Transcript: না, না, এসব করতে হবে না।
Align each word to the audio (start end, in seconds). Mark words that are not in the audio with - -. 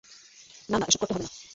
না, 0.69 0.77
না, 0.77 0.85
এসব 0.89 0.99
করতে 0.99 1.13
হবে 1.13 1.23
না। 1.23 1.41